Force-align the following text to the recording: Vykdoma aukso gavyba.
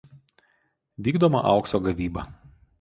Vykdoma 1.09 1.45
aukso 1.53 1.83
gavyba. 1.85 2.21